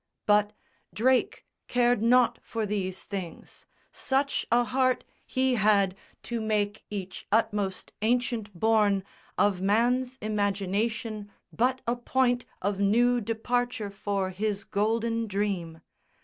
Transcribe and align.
But 0.25 0.53
Drake 0.95 1.45
cared 1.67 2.01
nought 2.01 2.39
for 2.41 2.65
these 2.65 3.03
things. 3.03 3.67
Such 3.91 4.47
a 4.51 4.63
heart 4.63 5.03
He 5.27 5.53
had, 5.53 5.95
to 6.23 6.41
make 6.41 6.83
each 6.89 7.27
utmost 7.31 7.93
ancient 8.01 8.51
bourne 8.59 9.03
Of 9.37 9.61
man's 9.61 10.17
imagination 10.19 11.29
but 11.53 11.81
a 11.85 11.95
point 11.95 12.45
Of 12.63 12.79
new 12.79 13.21
departure 13.21 13.91
for 13.91 14.31
his 14.31 14.63
Golden 14.63 15.27
Dream. 15.27 15.81